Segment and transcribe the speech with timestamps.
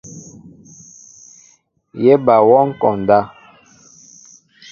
[2.03, 3.19] Yé ba wɔŋ konda.